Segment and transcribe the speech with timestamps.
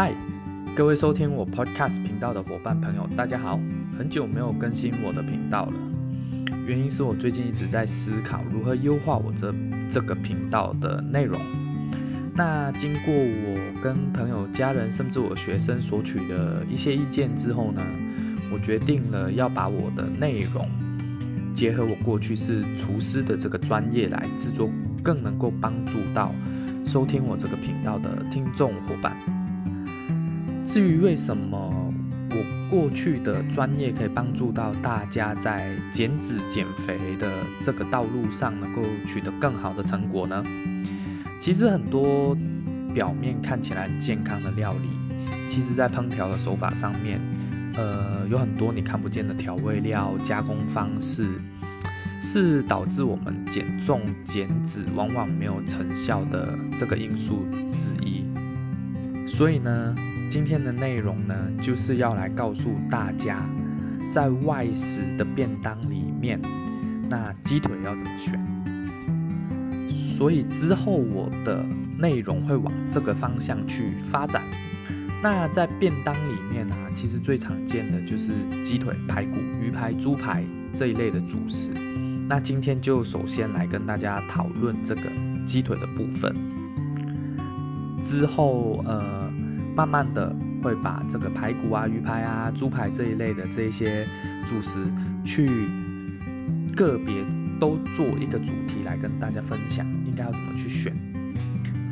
[0.00, 0.12] 嗨，
[0.76, 3.58] 各位收听我 Podcast 频道的伙伴朋友，大家好！
[3.98, 5.72] 很久没有更新我的频道了，
[6.68, 9.52] 原因是我最近一直在思考如何优化我这
[9.90, 11.40] 这个频道的内容。
[12.32, 17.82] 那经过我跟朋友、家人，甚至我学生索取的一些意见之后呢，
[18.52, 20.70] 我决定了要把我的内容
[21.52, 24.70] 结合我过去是厨师的这个专业来制作，
[25.02, 26.32] 更能够帮助到
[26.86, 29.12] 收听我这个频道的听众伙伴。
[30.68, 31.90] 至于为什么
[32.30, 37.26] 我过去的专业可以帮助到大家在减脂减肥的
[37.62, 40.44] 这个道路上能够取得更好的成果呢？
[41.40, 42.36] 其实很多
[42.92, 44.90] 表面看起来很健康的料理，
[45.48, 47.18] 其实在烹调的手法上面，
[47.74, 51.26] 呃，有很多你看不见的调味料、加工方式，
[52.22, 58.22] 是导致我们减重减脂往往没有成效的这个因素之一。
[59.26, 59.94] 所以呢？
[60.28, 63.48] 今天的内容呢，就是要来告诉大家，
[64.12, 66.38] 在外食的便当里面，
[67.08, 68.38] 那鸡腿要怎么选。
[69.90, 71.64] 所以之后我的
[71.98, 74.42] 内容会往这个方向去发展。
[75.22, 78.30] 那在便当里面呢，其实最常见的就是
[78.62, 81.70] 鸡腿、排骨、鱼排、猪排这一类的主食。
[82.28, 85.02] 那今天就首先来跟大家讨论这个
[85.46, 86.36] 鸡腿的部分。
[88.02, 89.32] 之后，呃。
[89.78, 94.04] 慢慢的会把这个排骨啊、鱼排啊、猪排这一类的这些
[94.48, 94.76] 主食，
[95.24, 95.46] 去
[96.74, 97.14] 个别
[97.60, 100.92] 都做一个主题来跟大家分享，应该要怎么去选。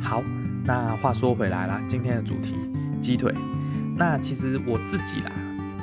[0.01, 0.21] 好，
[0.65, 2.55] 那话说回来了，今天的主题
[2.99, 3.33] 鸡腿。
[3.95, 5.31] 那其实我自己啦，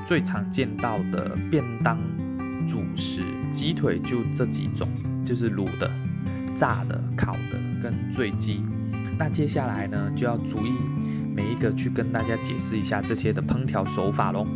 [0.06, 1.96] 最常见到的便当
[2.68, 4.86] 主食鸡腿就这几种，
[5.24, 5.91] 就是卤的、
[6.55, 8.62] 炸的、烤的跟醉鸡。
[9.18, 10.74] 那接下来呢，就要逐一。
[11.34, 14.46] 每一个去跟大家解释一下这些的烹调手法喽。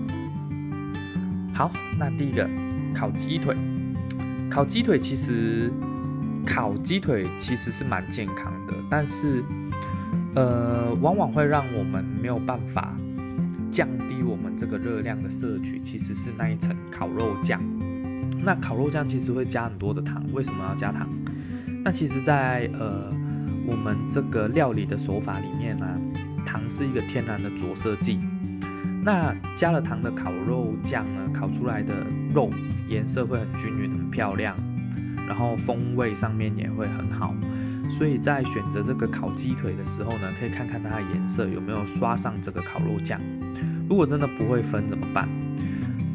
[1.53, 2.49] 好，那第一个
[2.95, 3.57] 烤鸡腿，
[4.49, 5.73] 烤鸡腿其实
[6.47, 9.43] 烤鸡腿其实是蛮健康的，但是
[10.37, 12.95] 呃，往往会让我们没有办法
[13.73, 17.61] 降低我们这个热量的摄取，其实是那一层烤肉酱。
[18.45, 21.09] 那烤肉酱其实会加很多的糖，为什么要加糖？
[21.83, 23.13] 那其实，在呃
[23.67, 25.87] 我们这个料理的手法里面呢。
[26.49, 28.19] 糖是一个天然的着色剂，
[29.05, 31.93] 那加了糖的烤肉酱呢，烤出来的
[32.35, 32.49] 肉
[32.89, 34.57] 颜色会很均匀、很漂亮，
[35.27, 37.35] 然后风味上面也会很好。
[37.91, 43.21] 所以在选择这个烤鸡腿的时候呢，可以看看它的颜色有没有刷上这个烤肉酱。
[43.87, 45.29] 如果真的不会分怎么办？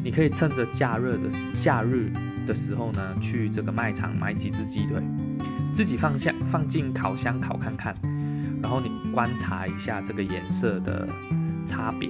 [0.02, 1.30] 你可以趁着假日的
[1.60, 2.10] 假日
[2.44, 5.00] 的时候呢，去这个卖场买几只鸡腿，
[5.72, 7.94] 自己放下放进烤箱烤看看。
[8.64, 11.06] 然后你观察一下这个颜色的
[11.66, 12.08] 差别，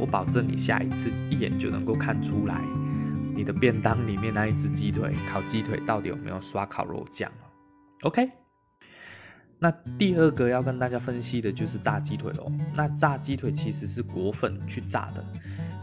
[0.00, 2.60] 我保证你下一次一眼就能够看出来，
[3.36, 7.30] 你的便当里面那一只鸡腿烤鸡腿到底有没有刷烤肉酱
[8.02, 8.28] OK，
[9.60, 12.50] 那第二个要跟大家分析的就是炸鸡腿喽。
[12.74, 15.24] 那炸鸡腿其实是裹粉去炸的，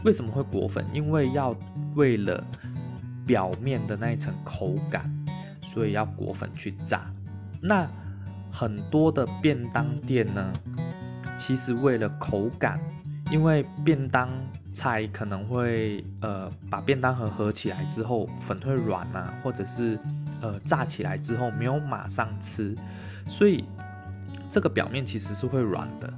[0.04, 0.84] 为什么会裹粉？
[0.92, 1.56] 因为要
[1.94, 2.46] 为了
[3.24, 5.10] 表面的那一层口感，
[5.62, 7.10] 所以要裹粉去炸。
[7.62, 7.90] 那
[8.52, 10.52] 很多的便当店呢，
[11.38, 12.78] 其实为了口感，
[13.30, 14.28] 因为便当
[14.72, 19.98] 菜可能会呃把便当盒合起来之后粉会软啊，或者是
[20.40, 22.76] 呃炸起来之后没有马上吃，
[23.26, 23.64] 所以
[24.50, 26.12] 这个表面其实是会软的。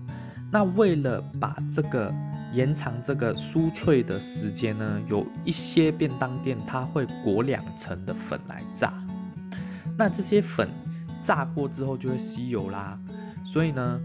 [0.50, 2.12] 那为了把这个
[2.52, 8.92] 延长这个酥脆的时间呢，有一些便当店它会裹两层的粉来炸，
[9.96, 10.68] 那这些粉。
[11.22, 12.98] 炸过之后就会吸油啦，
[13.44, 14.00] 所以呢，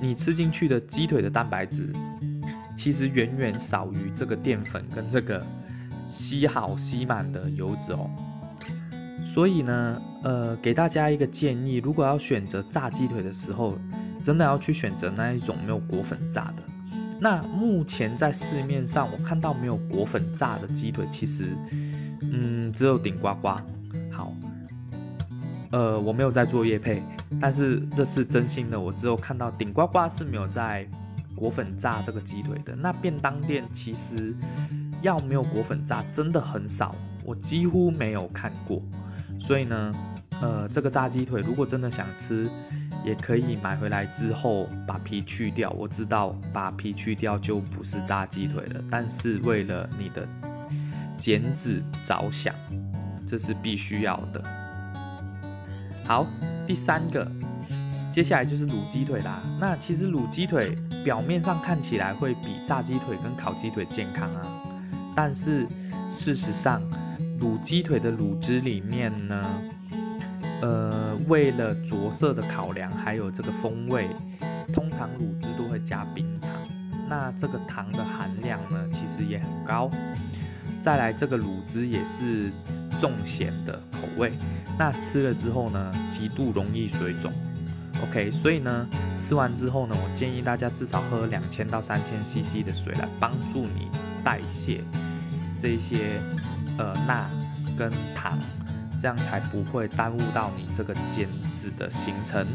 [0.00, 1.92] 你吃进去的鸡腿的蛋白质
[2.76, 5.44] 其实远远少于这个淀粉跟这个
[6.08, 8.10] 吸好吸满的油脂哦。
[9.24, 13.76] 所以呢，呃，给大家一个建议，如果要选择炸鸡腿的时候，
[14.22, 16.62] 真的要去选择那一种没有裹粉炸的。
[17.18, 21.56] 那目前在市面上我看到没有裹粉炸的鸡腿，其实，
[22.20, 23.56] 嗯，只有顶呱呱。
[25.76, 27.02] 呃，我没有在做叶配，
[27.38, 28.80] 但是这是真心的。
[28.80, 30.88] 我只有看到顶呱呱是没有在
[31.34, 32.74] 裹粉炸这个鸡腿的。
[32.74, 34.34] 那便当店其实
[35.02, 36.96] 要没有裹粉炸真的很少，
[37.26, 38.80] 我几乎没有看过。
[39.38, 39.94] 所以呢，
[40.40, 42.48] 呃，这个炸鸡腿如果真的想吃，
[43.04, 45.68] 也可以买回来之后把皮去掉。
[45.72, 50.26] 我知道把皮去掉就不是炸鸡腿了，但是为了你的
[51.18, 52.54] 减脂着想，
[53.28, 54.42] 这是必须要的。
[56.06, 56.24] 好，
[56.68, 57.28] 第三个，
[58.12, 59.42] 接下来就是卤鸡腿啦。
[59.60, 64.42] 那其实卤鸡腿表面上看起来会比炸鸡腿跟烤鸡腿健康啊，
[65.16, 65.66] 但是
[66.08, 66.80] 事实上，
[67.40, 69.44] 卤鸡腿的卤汁里面呢，
[70.62, 74.08] 呃，为了着色的考量，还有这个风味，
[74.72, 76.50] 通常卤汁都会加冰糖。
[77.08, 79.90] 那这个糖的含量呢，其实也很高。
[80.80, 82.52] 再来，这个卤汁也是
[83.00, 83.80] 重咸的
[84.16, 84.32] 味，
[84.78, 87.32] 那吃了之后呢，极度容易水肿。
[88.02, 88.86] OK，所以呢，
[89.22, 93.88] 吃完之后呢，我建议大家至少喝两千到三千 CC 的水来帮助你
[94.22, 94.84] 代谢
[95.58, 96.20] 这些
[96.76, 97.28] 呃钠
[97.78, 98.38] 跟糖，
[99.00, 102.46] 这样才不会耽误到你这个减脂的行程。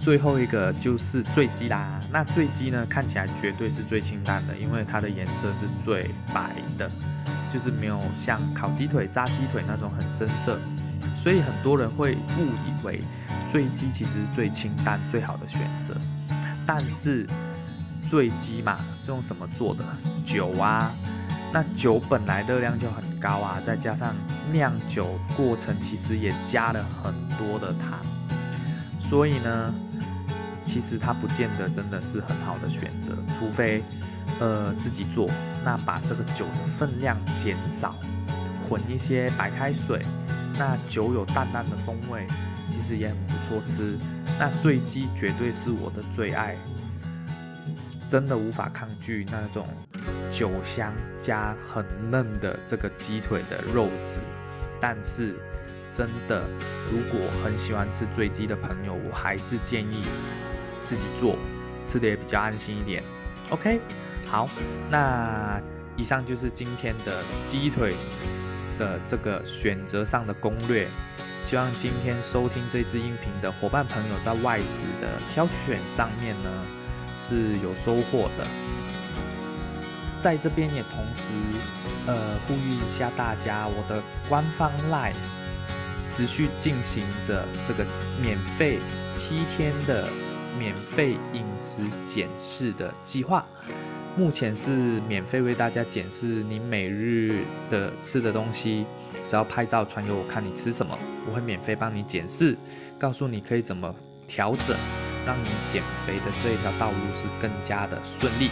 [0.00, 6.90] 最后一个就是醉鸡啦，那醉鸡呢看起来绝对是最清淡的，因为它的颜色是最白的，
[7.52, 10.58] 就是没有像烤鸡腿、炸鸡腿那种很深色，
[11.22, 13.02] 所以很多人会误以为
[13.50, 15.94] 醉鸡其实是最清淡、最好的选择。
[16.66, 17.26] 但是
[18.08, 19.84] 醉鸡嘛是用什么做的？
[20.24, 20.92] 酒啊，
[21.52, 24.14] 那酒本来热量就很高啊，再加上
[24.52, 27.98] 酿酒过程其实也加了很多的糖，
[28.98, 29.74] 所以呢。
[30.66, 33.82] 其实它不见得真的是很好的选择，除非，
[34.38, 35.28] 呃，自己做，
[35.64, 37.94] 那把这个酒的分量减少，
[38.68, 40.00] 混一些白开水，
[40.58, 42.26] 那酒有淡淡的风味，
[42.68, 43.98] 其实也很不错吃。
[44.38, 46.56] 那醉鸡绝对是我的最爱，
[48.08, 49.66] 真的无法抗拒那种
[50.30, 50.92] 酒香
[51.22, 54.20] 加很嫩的这个鸡腿的肉质。
[54.80, 55.36] 但是，
[55.94, 56.42] 真的，
[56.90, 60.02] 如果很喜欢吃醉鸡的朋友，我还是建议。
[60.82, 61.36] 自己做，
[61.84, 63.02] 吃的也比较安心一点。
[63.50, 63.78] OK，
[64.30, 64.46] 好，
[64.88, 65.60] 那
[65.96, 67.96] 以上就是今天的鸡腿
[68.78, 70.86] 的这个选择上的攻略。
[71.44, 76.64] 希望今天收听这支音频的伙伴朋友在外食的挑选上面呢
[77.18, 78.46] 是有收获的。
[80.20, 81.32] 在这边也同时
[82.06, 85.12] 呃呼吁一下大家，我的官方 Line
[86.06, 87.84] 持续进行着这个
[88.22, 88.78] 免费
[89.16, 90.08] 七天的。
[90.58, 93.46] 免费饮食检视的计划，
[94.16, 94.70] 目前是
[95.08, 98.84] 免费为大家检视你每日的吃的东西，
[99.28, 102.56] 只要拍照传给我看你吃什么，我会免费帮你检视，
[102.98, 103.94] 告诉你可以怎么
[104.26, 104.76] 调整，
[105.24, 108.50] 让你减肥的这一条道路是更加的顺利。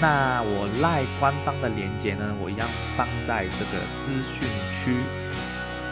[0.00, 4.94] 那我赖官方的链接呢，我一样放在这个资讯区，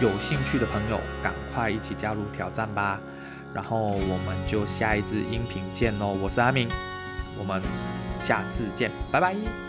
[0.01, 3.01] 有兴趣的朋友赶快一起加入挑战吧。
[3.53, 6.69] 然后我们就下一支音频见喽，我是阿明，
[7.39, 7.63] 我们
[8.27, 9.64] 下次见，拜拜。